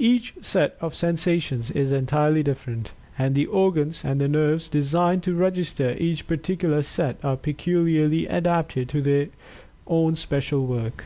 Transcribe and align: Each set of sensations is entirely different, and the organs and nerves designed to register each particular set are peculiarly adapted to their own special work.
Each 0.00 0.34
set 0.40 0.76
of 0.80 0.96
sensations 0.96 1.70
is 1.70 1.92
entirely 1.92 2.42
different, 2.42 2.94
and 3.16 3.36
the 3.36 3.46
organs 3.46 4.04
and 4.04 4.18
nerves 4.18 4.68
designed 4.68 5.22
to 5.22 5.34
register 5.36 5.94
each 6.00 6.26
particular 6.26 6.82
set 6.82 7.16
are 7.24 7.36
peculiarly 7.36 8.26
adapted 8.26 8.88
to 8.88 9.00
their 9.00 9.28
own 9.86 10.16
special 10.16 10.66
work. 10.66 11.04